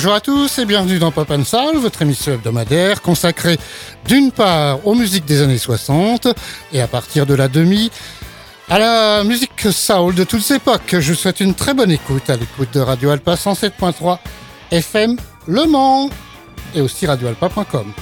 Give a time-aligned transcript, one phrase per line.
[0.00, 3.58] Bonjour à tous et bienvenue dans Pop and Soul, votre émission hebdomadaire consacrée
[4.06, 6.26] d'une part aux musiques des années 60
[6.72, 7.90] et à partir de la demi
[8.70, 10.96] à la musique soul de toutes époques.
[10.98, 14.20] Je vous souhaite une très bonne écoute à l'écoute de Radio Alpa 107.3
[14.70, 16.08] FM Le Mans
[16.74, 17.92] et aussi radioalpa.com.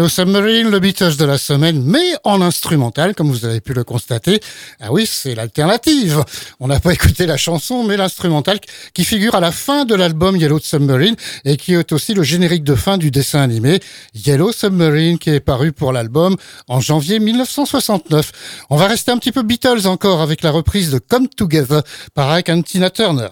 [0.00, 3.84] Yellow Submarine, le Beatles de la semaine, mais en instrumental, comme vous avez pu le
[3.84, 4.40] constater.
[4.80, 6.24] Ah oui, c'est l'alternative.
[6.58, 8.60] On n'a pas écouté la chanson, mais l'instrumental
[8.94, 12.64] qui figure à la fin de l'album Yellow Submarine et qui est aussi le générique
[12.64, 13.80] de fin du dessin animé
[14.14, 16.34] Yellow Submarine qui est paru pour l'album
[16.66, 18.32] en janvier 1969.
[18.70, 21.82] On va rester un petit peu Beatles encore avec la reprise de Come Together
[22.14, 23.28] par Ike Tina Turner.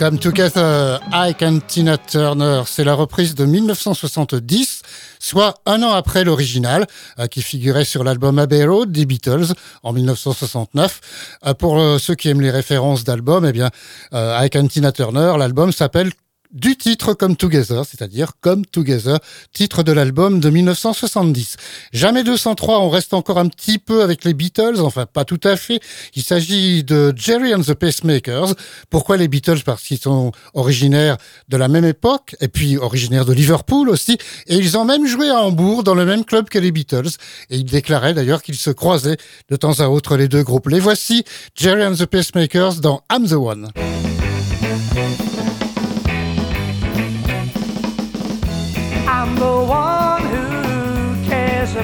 [0.00, 4.80] Come Together, Ike and Tina Turner, c'est la reprise de 1970,
[5.18, 6.86] soit un an après l'original,
[7.18, 9.52] euh, qui figurait sur l'album Abbey Road des Beatles
[9.82, 11.00] en 1969.
[11.44, 13.68] Euh, pour euh, ceux qui aiment les références d'albums, eh bien,
[14.12, 16.10] Ike and Tina Turner, l'album s'appelle
[16.52, 19.18] du titre Come Together, c'est-à-dire Come Together,
[19.52, 21.56] titre de l'album de 1970.
[21.92, 25.56] Jamais 203, on reste encore un petit peu avec les Beatles, enfin pas tout à
[25.56, 25.80] fait.
[26.14, 28.54] Il s'agit de Jerry and the Pacemakers.
[28.90, 29.62] Pourquoi les Beatles?
[29.64, 31.16] Parce qu'ils sont originaires
[31.48, 35.28] de la même époque, et puis originaires de Liverpool aussi, et ils ont même joué
[35.30, 37.10] à Hambourg dans le même club que les Beatles,
[37.50, 39.16] et ils déclaraient d'ailleurs qu'ils se croisaient
[39.48, 40.68] de temps à autre les deux groupes.
[40.68, 43.70] Les voici, Jerry and the Pacemakers dans I'm the One.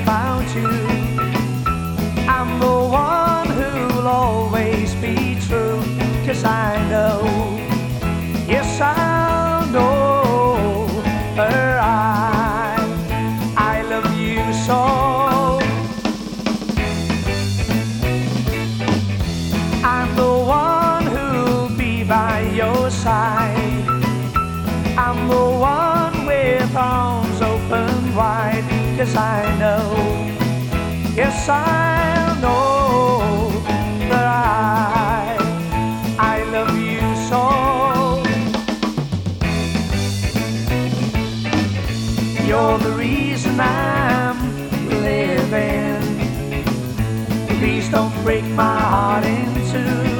[0.03, 0.69] About you.
[2.29, 5.81] I'm the one who'll always be true.
[6.27, 7.23] Cause I know,
[8.47, 10.87] yes, I know
[11.37, 11.79] her.
[11.81, 12.77] I,
[13.57, 14.81] I love you so.
[19.83, 23.87] I'm the one who'll be by your side.
[24.99, 28.65] I'm the one with arms open wide.
[28.99, 29.56] Cause I
[31.17, 33.49] yes, I know
[34.11, 35.37] that I,
[36.19, 37.41] I love you so.
[42.47, 44.39] You're the reason I'm
[44.89, 46.03] living.
[47.59, 50.17] Please don't break my heart in two.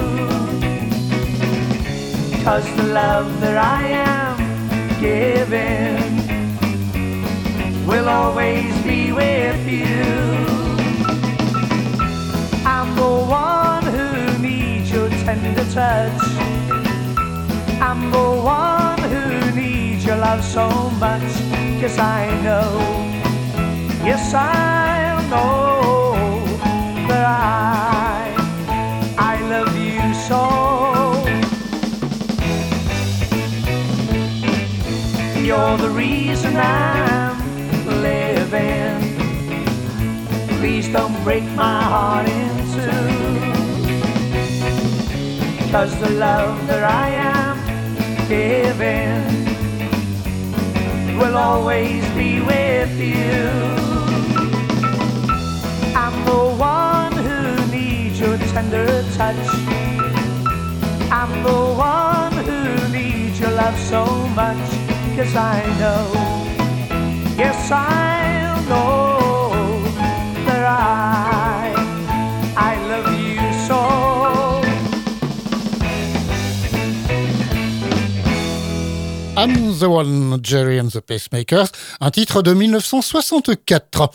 [2.43, 4.37] Cause the love that I am
[5.01, 5.97] giving
[7.87, 10.56] will always be with you.
[13.07, 16.23] The one who needs your tender touch.
[17.81, 20.69] I'm the one who needs your love so
[21.05, 21.31] much.
[21.81, 22.69] Cause I know,
[24.05, 26.19] yes, I know
[27.07, 28.35] that I,
[29.17, 30.41] I love you so.
[35.47, 37.39] You're the reason I'm
[38.03, 38.99] living.
[40.59, 42.56] Please don't break my heart in
[45.77, 47.57] Cause the love that I am
[48.31, 49.21] giving
[51.19, 53.51] will always be with you.
[55.95, 58.87] I'm the one who needs your tender
[59.19, 59.49] touch.
[61.13, 64.71] I'm the one who needs your love so much.
[65.15, 66.05] Cause I know,
[67.37, 68.06] yes, I
[79.47, 81.69] The One, Jerry and the Pacemakers,
[82.01, 84.11] un titre de 1964.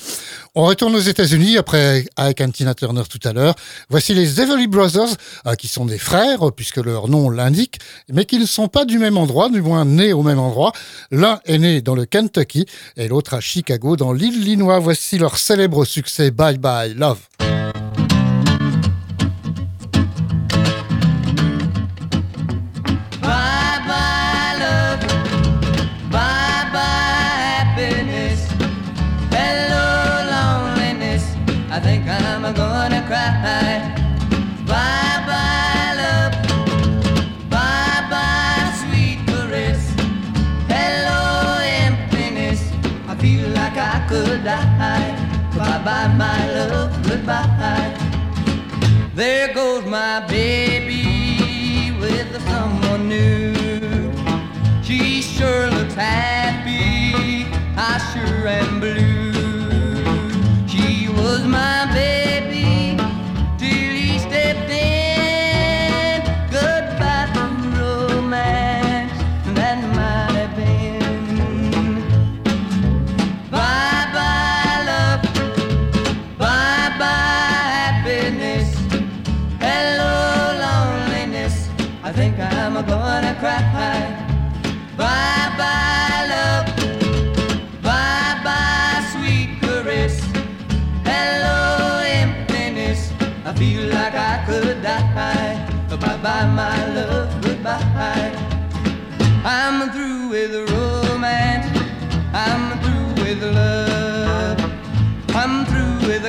[0.55, 3.55] On retourne aux États-Unis après avec Tina Turner tout à l'heure.
[3.89, 5.15] Voici les Everly Brothers,
[5.47, 8.99] euh, qui sont des frères, puisque leur nom l'indique, mais qui ne sont pas du
[8.99, 10.73] même endroit, du moins nés au même endroit.
[11.11, 12.65] L'un est né dans le Kentucky
[12.97, 14.79] et l'autre à Chicago, dans l'Illinois.
[14.79, 17.30] Voici leur célèbre succès Bye Bye Love.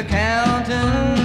[0.02, 1.22] accountant.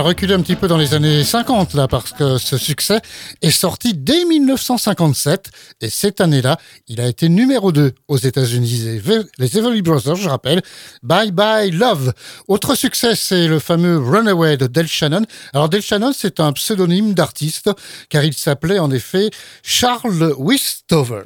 [0.00, 3.00] A reculé un petit peu dans les années 50 là parce que ce succès
[3.42, 5.50] est sorti dès 1957
[5.82, 6.56] et cette année-là,
[6.88, 8.80] il a été numéro 2 aux États-Unis.
[8.84, 10.62] Les Ve- Les Everly Brothers, je rappelle,
[11.02, 12.14] Bye Bye Love.
[12.48, 15.22] Autre succès, c'est le fameux Runaway de Del Shannon.
[15.52, 17.70] Alors Del Shannon, c'est un pseudonyme d'artiste
[18.08, 19.28] car il s'appelait en effet
[19.62, 21.24] Charles Wistover.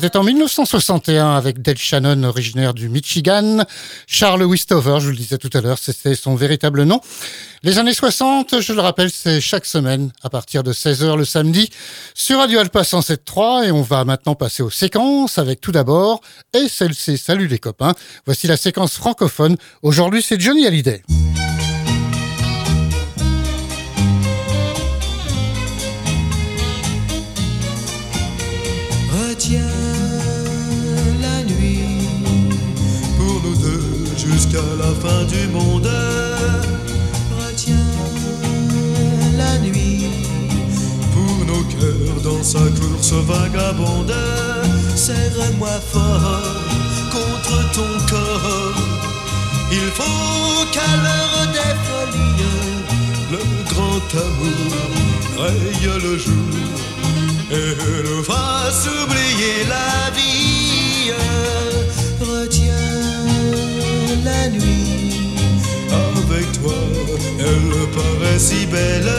[0.00, 3.64] C'était en 1961 avec Del Shannon, originaire du Michigan.
[4.08, 7.00] Charles Wistover, je vous le disais tout à l'heure, c'était son véritable nom.
[7.62, 11.70] Les années 60, je le rappelle, c'est chaque semaine à partir de 16h le samedi
[12.12, 16.20] sur Radio Alpa 107.3 et on va maintenant passer aux séquences avec tout d'abord
[16.52, 17.94] et celle-ci, salut les copains.
[18.26, 19.56] Voici la séquence francophone.
[19.82, 21.04] Aujourd'hui, c'est Johnny Hallyday.
[29.12, 29.73] Retiens
[34.62, 35.90] la fin du monde.
[37.38, 37.74] Retiens
[39.36, 40.06] la nuit
[41.12, 44.14] pour nos cœurs dans sa course vagabonde.
[44.94, 46.42] Serre-moi fort
[47.10, 48.74] contre ton corps.
[49.72, 52.44] Il faut qu'à l'heure des folies,
[53.32, 54.72] le grand amour
[55.38, 56.54] raye le jour
[57.50, 61.53] et nous fasse oublier la vie.
[67.86, 69.12] Paraît si belle.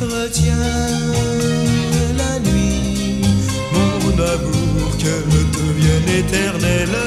[0.00, 0.56] Retiens
[2.16, 3.22] la nuit,
[3.72, 6.98] mon amour, qu'elle devienne éternelle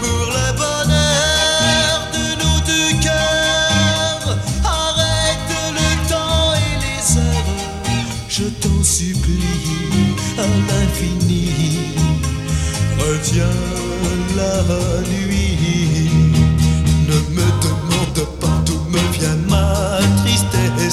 [0.00, 4.38] pour le bonheur de nos deux cœurs.
[4.64, 7.50] Arrête le temps et les heures,
[8.28, 11.50] je t'en supplie à l'infini.
[12.98, 13.60] Retiens
[14.36, 14.54] la
[15.08, 15.21] nuit,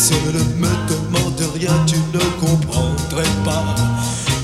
[0.08, 3.76] ne me demande rien, tu ne comprendrais pas.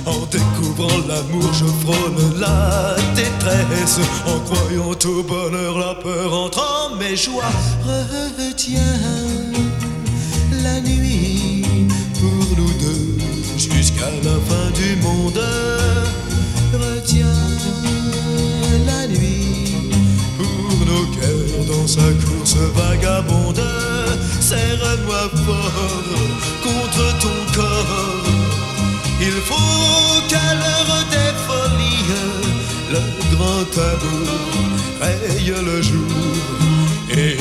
[0.05, 3.99] En découvrant l'amour, je frôle la détresse.
[4.27, 7.43] En croyant au bonheur, la peur entre en mes joies.
[7.85, 8.99] Retiens
[10.61, 11.63] la nuit
[12.19, 13.17] pour nous deux
[13.57, 15.41] jusqu'à la fin du monde.
[16.73, 17.25] Retiens
[18.85, 19.73] la nuit
[20.37, 23.44] pour nos cœurs dans sa course vagabonde.
[24.49, 26.03] Serre-moi fort
[26.61, 28.29] contre ton corps.
[29.19, 32.05] Il faut qu'à l'heure des folies,
[32.93, 33.01] le
[33.33, 34.29] grand amour
[35.01, 36.35] raye le jour
[37.09, 37.35] et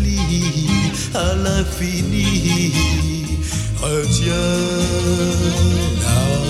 [0.00, 0.66] supplie
[1.14, 2.72] à l'infini.
[3.80, 4.34] Retiens
[6.02, 6.49] la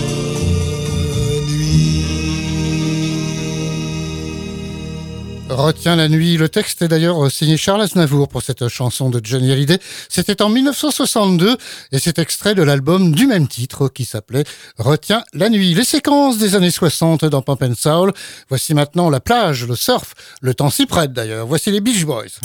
[5.50, 6.36] Retiens la nuit.
[6.36, 9.80] Le texte est d'ailleurs euh, signé Charles Aznavour pour cette chanson de Johnny Hallyday.
[10.08, 11.56] C'était en 1962
[11.90, 14.44] et c'est extrait de l'album du même titre qui s'appelait
[14.78, 15.74] Retiens la nuit.
[15.74, 18.12] Les séquences des années 60 dans Pump and Soul.
[18.48, 20.14] Voici maintenant la plage, le surf.
[20.40, 21.48] Le temps s'y prête d'ailleurs.
[21.48, 22.38] Voici les Beach Boys.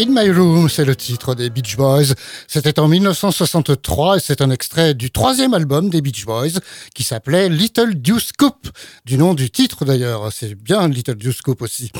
[0.00, 2.14] In My Room, c'est le titre des Beach Boys.
[2.46, 6.60] C'était en 1963 et c'est un extrait du troisième album des Beach Boys
[6.94, 8.68] qui s'appelait Little Deuce Coupe,
[9.06, 10.32] du nom du titre d'ailleurs.
[10.32, 11.90] C'est bien Little Deuce Coupe aussi.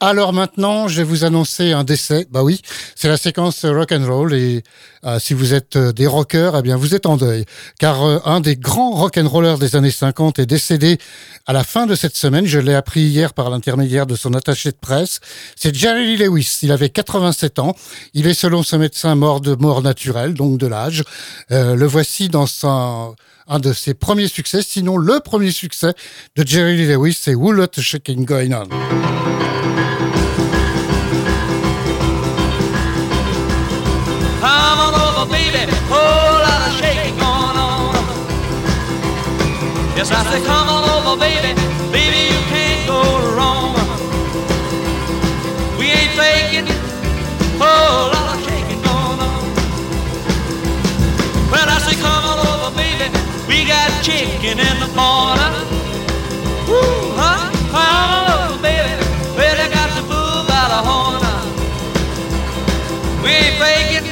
[0.00, 2.26] Alors maintenant, je vais vous annoncer un décès.
[2.32, 2.60] Bah oui,
[2.96, 4.64] c'est la séquence rock and roll et
[5.04, 7.44] euh, si vous êtes euh, des rockers, eh bien vous êtes en deuil,
[7.78, 10.98] car euh, un des grands rock and rollers des années 50 est décédé
[11.46, 12.44] à la fin de cette semaine.
[12.44, 15.20] Je l'ai appris hier par l'intermédiaire de son attaché de presse.
[15.54, 16.58] C'est Jerry Lewis.
[16.62, 17.76] Il avait 85 87 ans.
[18.14, 21.04] Il est selon ce médecin mort de mort naturelle, donc de l'âge.
[21.50, 23.14] Euh, le voici dans un,
[23.58, 25.92] de ses premiers succès, sinon le premier succès
[26.36, 28.68] de Jerry Lee Lewis, c'est Who Shaking Going On.
[54.06, 55.50] Chicken in the corner.
[56.70, 56.78] Woo,
[57.18, 57.50] huh?
[57.74, 58.22] Come on
[58.54, 59.02] over, baby.
[59.34, 61.18] Well, they got the bull by the horn.
[63.24, 64.06] We ain't faking.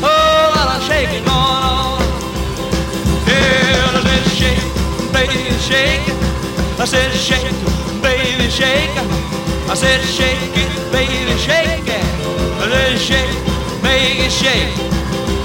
[0.00, 2.00] Oh, Whole lot of shaking going on.
[3.28, 4.64] Yeah, let's shake,
[5.12, 6.08] baby, shake.
[6.80, 7.52] I said shake,
[8.00, 8.96] baby, shake.
[9.68, 12.06] I said shake it, baby, shake it.
[12.72, 13.36] Let's shake,
[13.84, 14.72] baby, shake.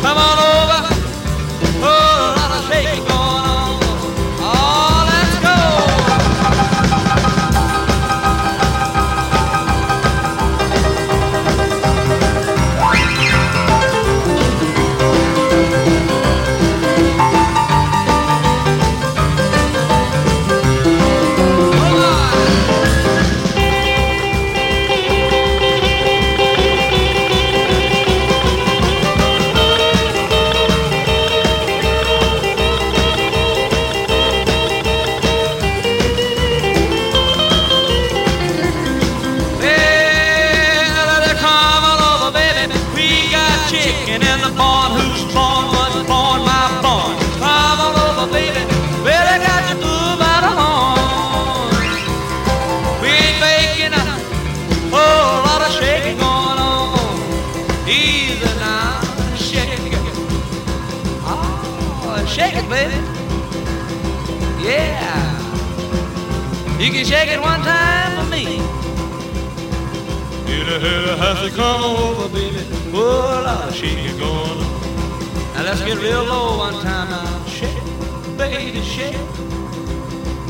[0.01, 0.58] Come on over.
[66.89, 68.45] You can shake it one time for me.
[70.49, 72.65] Hit a has to come over, baby.
[72.91, 75.53] A lot of shaking going on.
[75.53, 77.45] Now let's get real low one time now.
[77.45, 77.77] Shake,
[78.39, 79.13] baby, shake.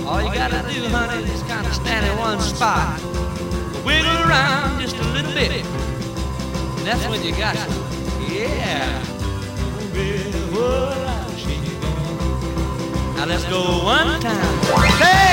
[0.08, 3.02] All you gotta do, honey, is kind of stand in one spot.
[3.84, 5.52] Wiggle around just a little bit.
[5.52, 7.68] And that's when you got it.
[8.32, 9.04] Yeah.
[9.92, 10.62] Baby, a
[11.04, 13.16] lot going on.
[13.18, 15.00] Now let's go one time.
[15.00, 15.29] Shake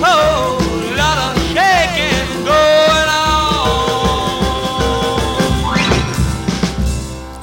[0.00, 0.37] Oh,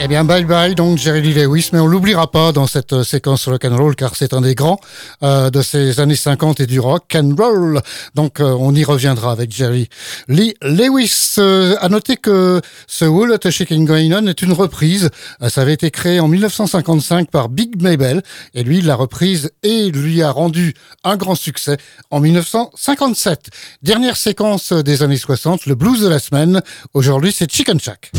[0.06, 3.04] Eh bien, bye bye, donc Jerry Lee Lewis, mais on l'oubliera pas dans cette euh,
[3.04, 4.80] séquence rock and roll car c'est un des grands
[5.24, 7.82] euh, de ces années 50 et du rock and roll.
[8.13, 9.89] Donc, euh, on y reviendra avec Jerry
[10.28, 11.38] Lee Lewis.
[11.39, 15.10] Euh, à noter que ce Who Let the Shaking Going On est une reprise.
[15.41, 18.22] Euh, ça avait été créé en 1955 par Big Mabel
[18.54, 21.78] et lui, l'a reprise et lui a rendu un grand succès
[22.12, 23.48] en 1957.
[23.82, 26.62] Dernière séquence des années 60, le blues de la semaine.
[26.94, 28.12] Aujourd'hui, c'est Chicken Shack.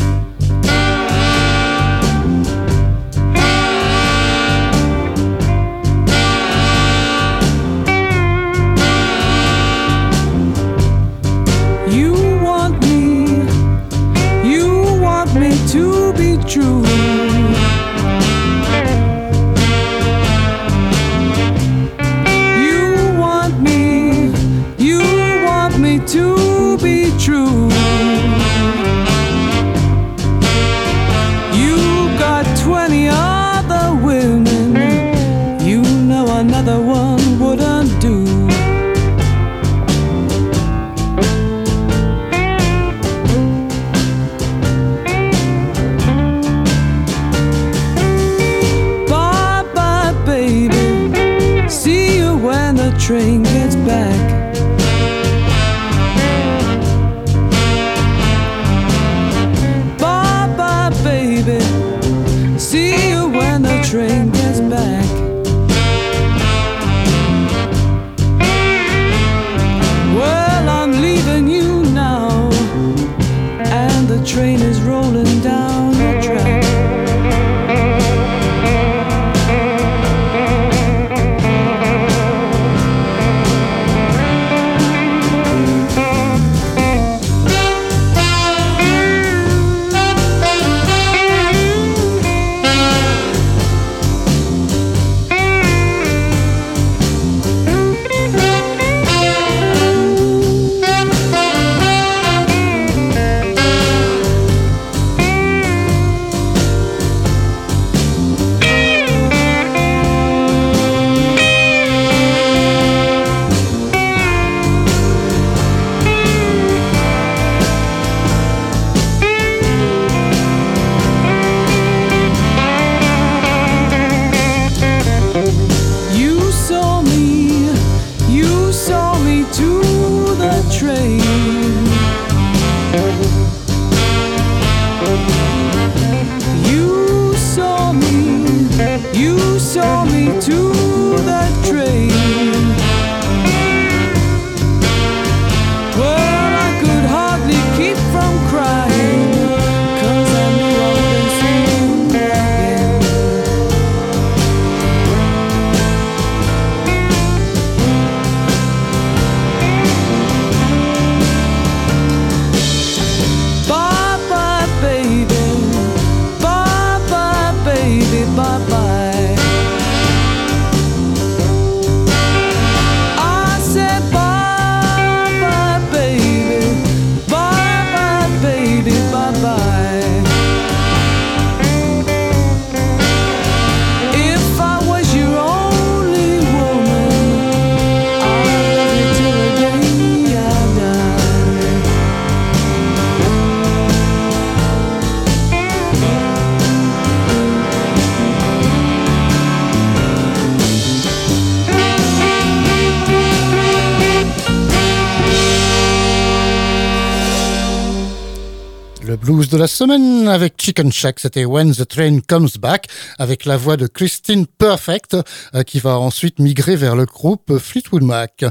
[209.67, 212.87] la semaine avec Chicken Shack, c'était When the Train Comes Back,
[213.19, 215.17] avec la voix de Christine Perfect,
[215.55, 218.45] euh, qui va ensuite migrer vers le groupe Fleetwood Mac.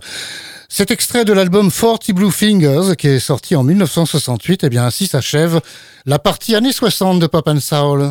[0.69, 4.85] Cet extrait de l'album 40 Blue Fingers, qui est sorti en 1968, et eh bien
[4.85, 5.63] ainsi s'achève
[6.05, 8.11] la partie années 60 de Pop and Soul.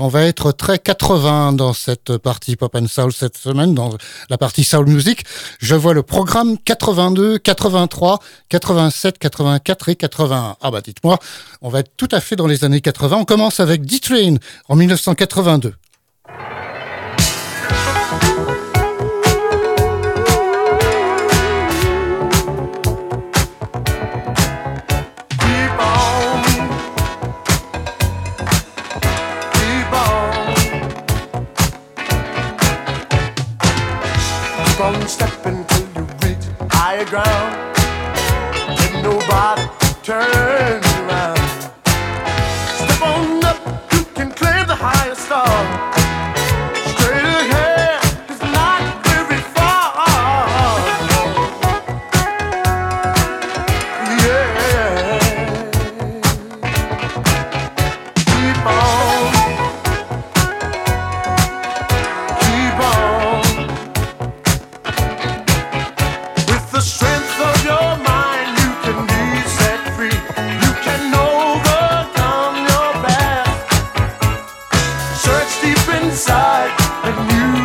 [0.00, 3.90] on va être très 80 dans cette partie pop and soul cette semaine, dans
[4.28, 5.24] la partie soul music.
[5.58, 10.56] Je vois le programme 82, 83, 87, 84 et 81.
[10.60, 11.18] Ah bah dites-moi,
[11.62, 13.18] on va être tout à fait dans les années 80.
[13.18, 14.36] On commence avec D-Train
[14.68, 15.74] en 1982.
[37.04, 37.59] ground.
[77.10, 77.59] You.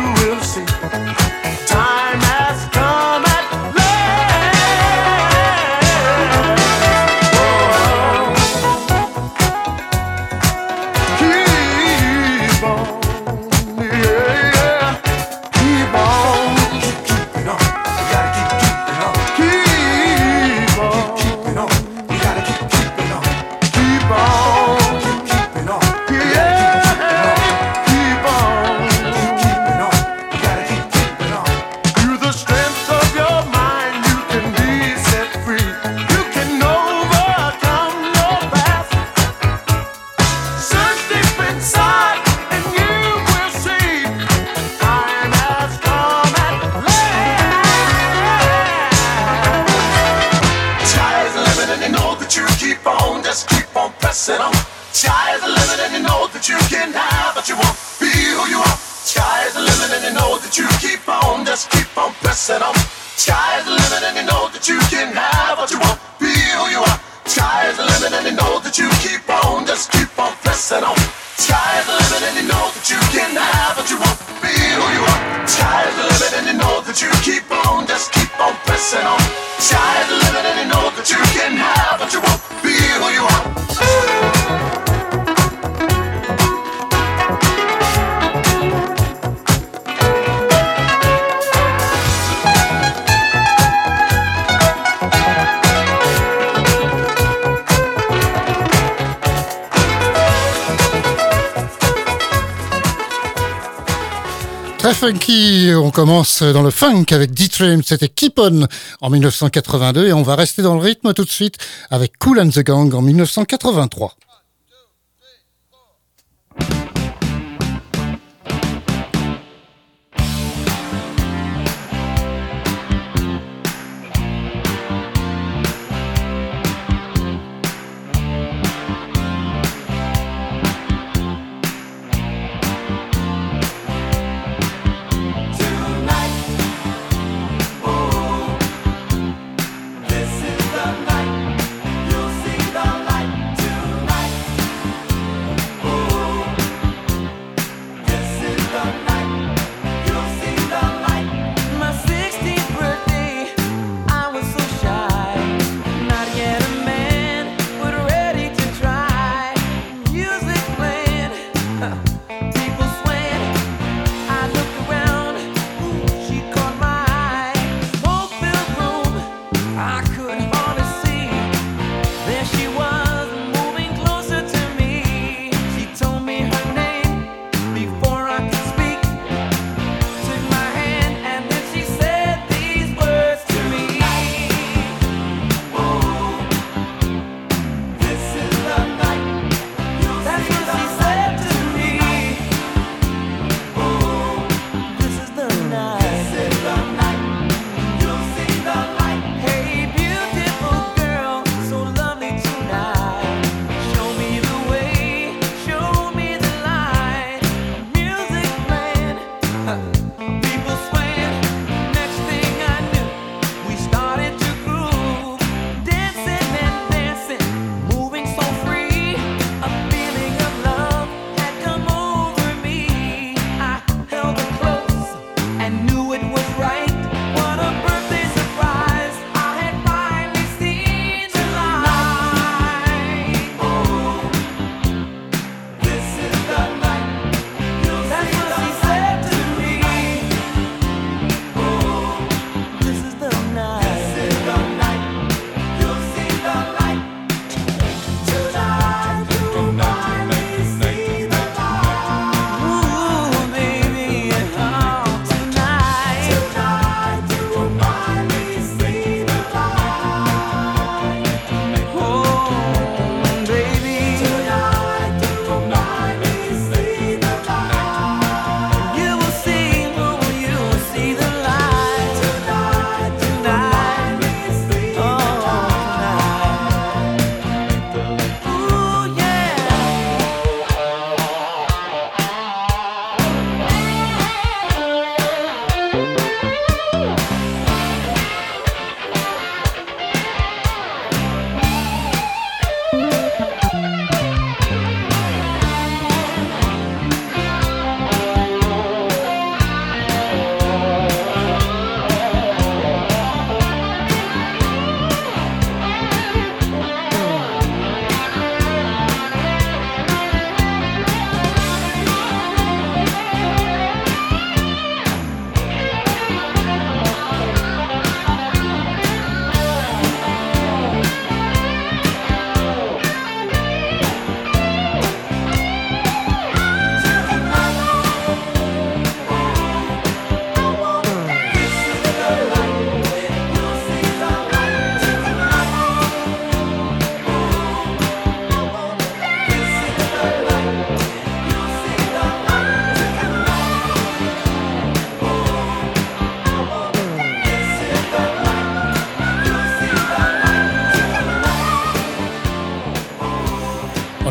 [104.92, 105.72] funky.
[105.74, 108.66] On commence dans le funk avec D-Train, c'était Keep On
[109.00, 111.56] en 1982 et on va rester dans le rythme tout de suite
[111.90, 114.16] avec Cool and the Gang en 1983.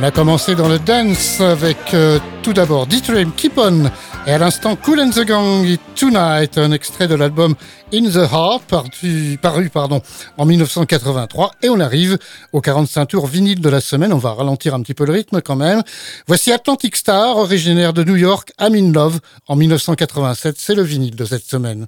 [0.06, 3.90] A commencé dans le dance avec euh, tout d'abord D-Train Keep On
[4.28, 7.56] et à l'instant Cool and the Gang et Tonight, un extrait de l'album
[7.92, 10.04] In the Heart paru, paru pardon,
[10.38, 12.20] en 1983 et on arrive
[12.54, 15.42] au 45 tours vinyle de la semaine, on va ralentir un petit peu le rythme
[15.42, 15.82] quand même.
[16.28, 21.16] Voici Atlantic Star, originaire de New York, I'm in Love en 1987, c'est le vinyle
[21.16, 21.88] de cette semaine.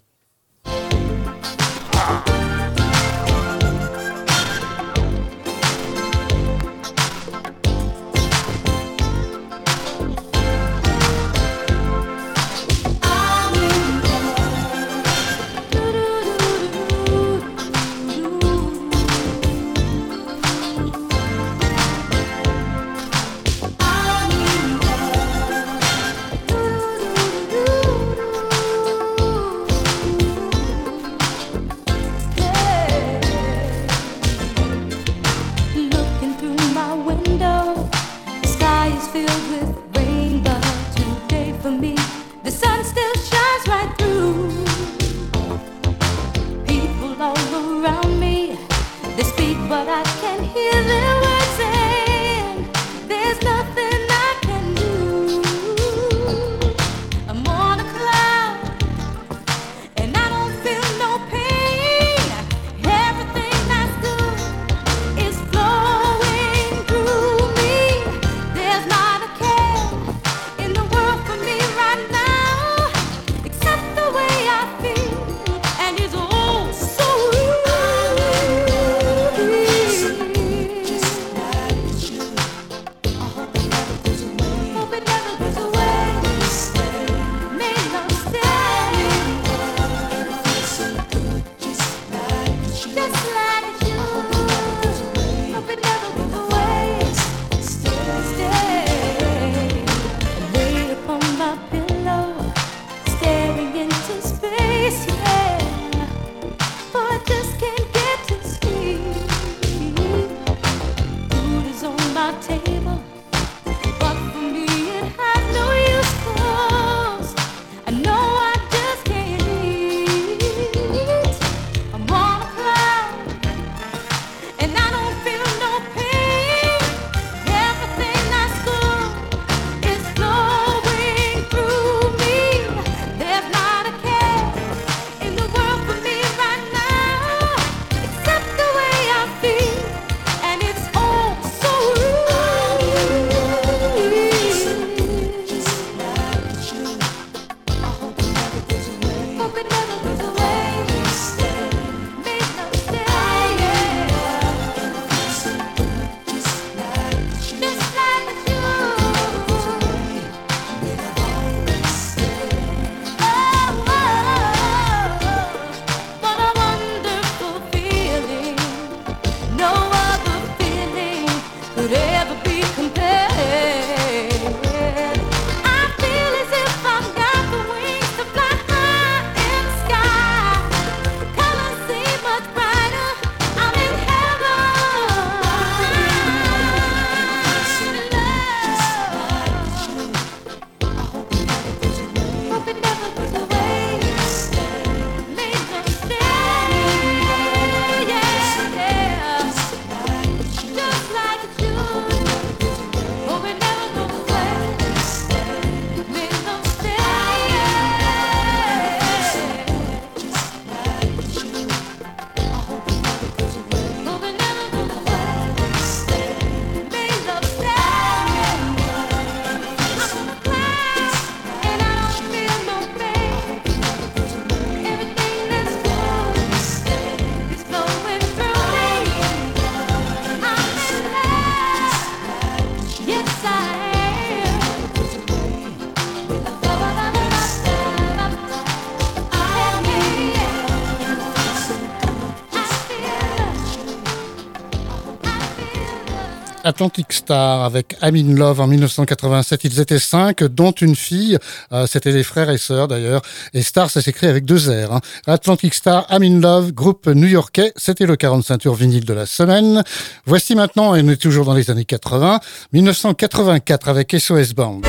[246.78, 249.64] Atlantic Star avec I'm in Love en 1987.
[249.64, 251.40] Ils étaient cinq, dont une fille.
[251.72, 253.24] Euh, c'était des frères et sœurs d'ailleurs.
[253.56, 254.94] Et Star, ça s'écrit avec deux R.
[254.94, 255.02] Hein.
[255.26, 257.74] Atlantic Star, I'm in Love, groupe new-yorkais.
[257.78, 259.82] C'était le 40 tours e vinyle de la semaine.
[260.28, 262.42] Voici maintenant, et on est toujours dans les années 80,
[262.74, 264.82] 1984 avec SOS Band.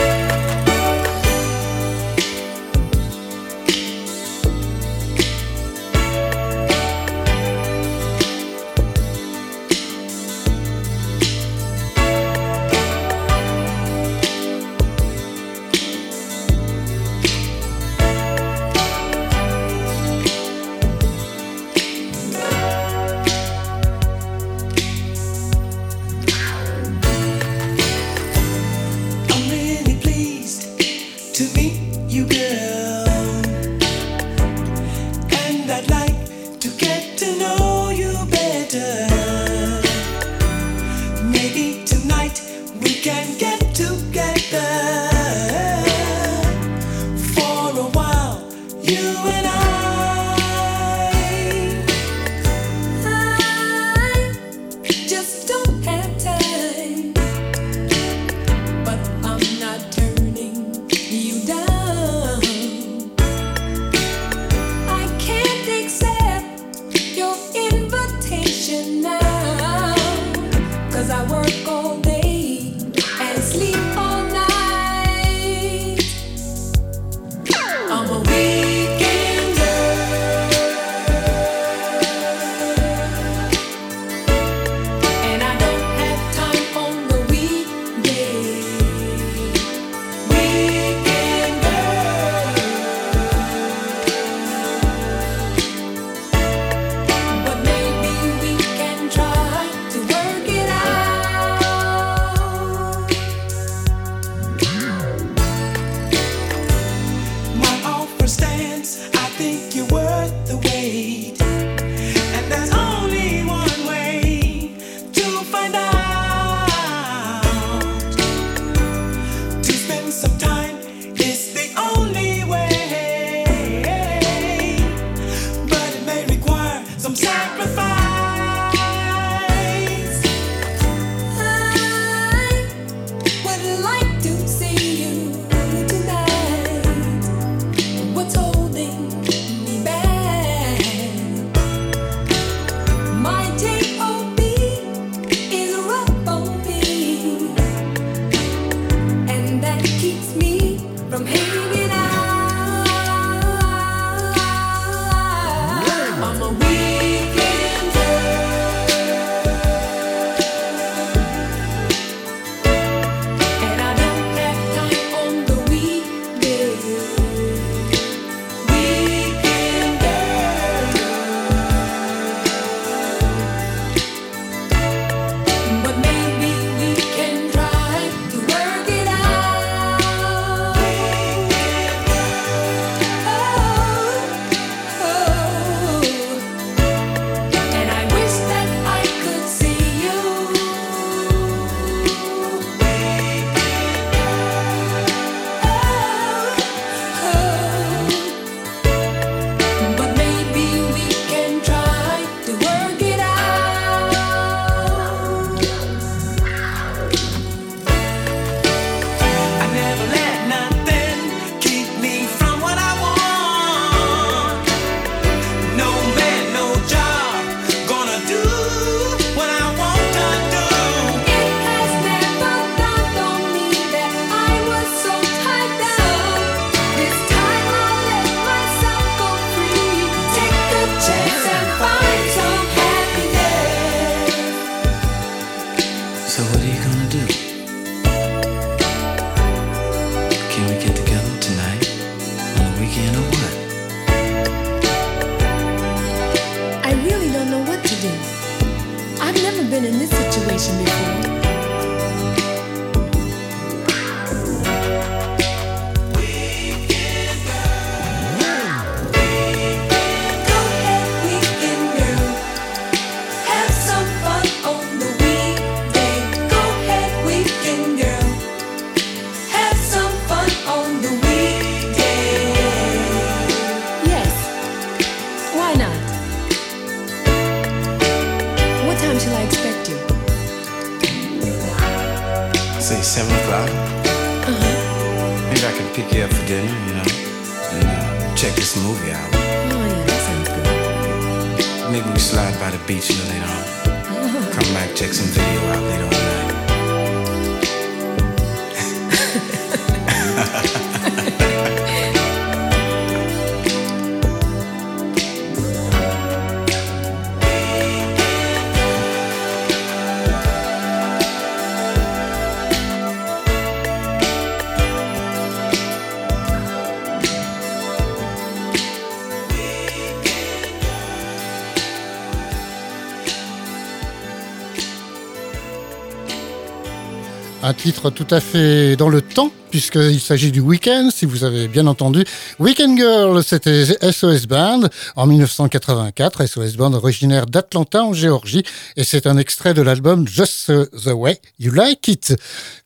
[327.93, 331.87] titre tout à fait dans le temps, puisqu'il s'agit du week-end, si vous avez bien
[331.87, 332.23] entendu.
[332.59, 334.83] Weekend Girl, c'était SOS Band
[335.17, 338.63] en 1984, SOS Band originaire d'Atlanta en Géorgie,
[338.97, 342.37] et c'est un extrait de l'album Just the Way You Like It.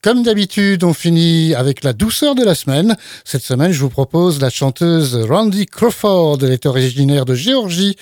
[0.02, 2.96] Comme d'habitude, on finit avec la douceur de la semaine.
[3.24, 7.96] Cette semaine, je vous propose la chanteuse Randy Crawford, elle est originaire de Géorgie,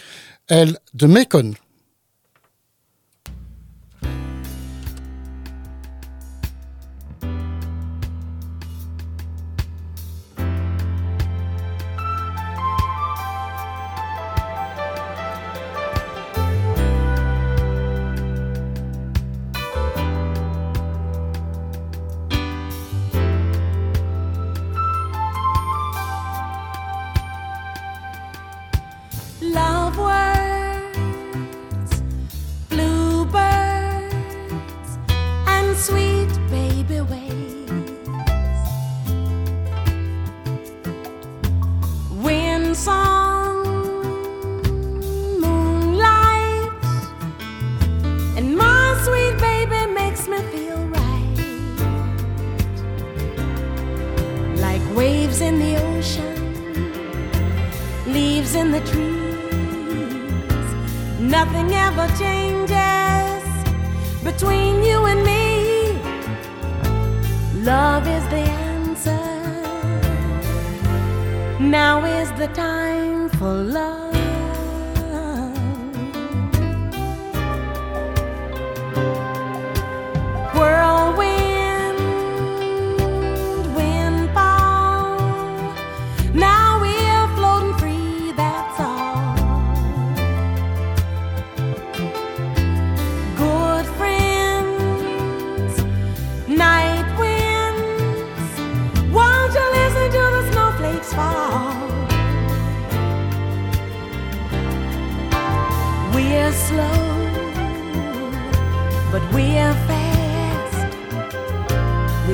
[0.48, 1.54] elle de Macon.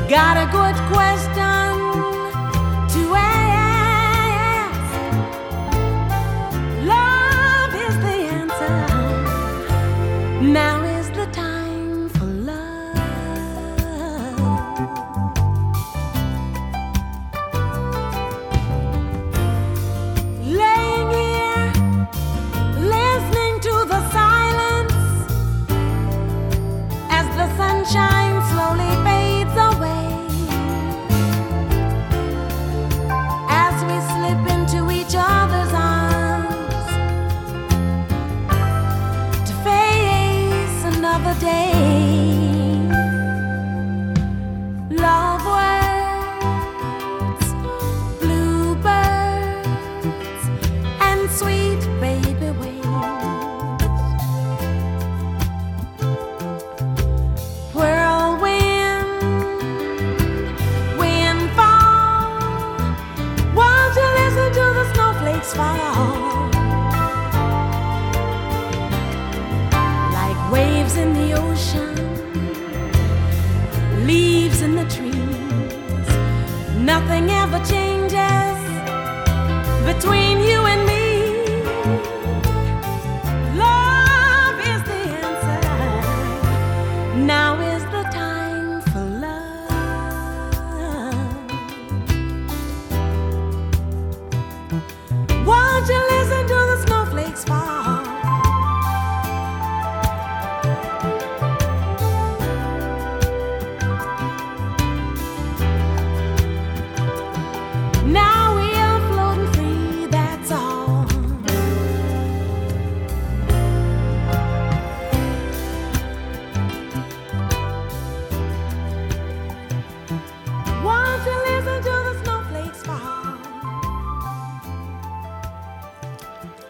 [0.09, 1.56] Got a good question.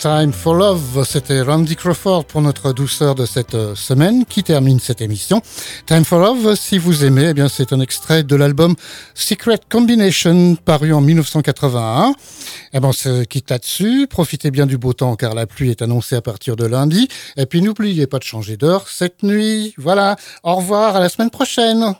[0.07, 4.79] Time for Love, c'était Randy Crawford pour notre douceur de cette euh, semaine qui termine
[4.79, 5.43] cette émission.
[5.85, 8.77] Time for Love, si vous aimez, eh bien c'est un extrait de l'album
[9.15, 12.13] Secret Combination paru en 1981.
[12.73, 12.93] Eh ben,
[13.29, 14.07] quitte là-dessus.
[14.09, 17.09] Profitez bien du beau temps car la pluie est annoncée à partir de lundi.
[17.37, 19.75] Et puis n'oubliez pas de changer d'heure cette nuit.
[19.77, 20.15] Voilà.
[20.45, 20.95] Au revoir.
[20.95, 21.97] À la semaine prochaine.